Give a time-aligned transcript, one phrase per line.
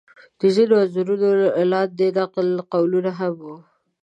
[0.39, 1.29] د ځینو انځورونو
[1.71, 3.45] لاندې نقل قولونه هم و.